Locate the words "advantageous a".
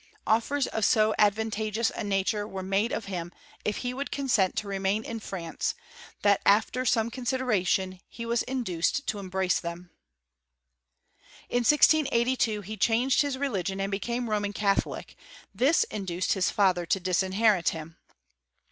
1.19-2.03